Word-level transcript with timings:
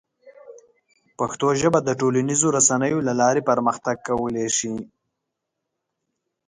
پښتو 1.19 1.47
ژبه 1.61 1.79
د 1.83 1.89
ټولنیزو 1.99 2.47
رسنیو 2.57 3.05
له 3.07 3.13
لارې 3.21 3.41
پرمختګ 3.49 3.95
کولی 4.09 4.47
شي. 4.57 4.73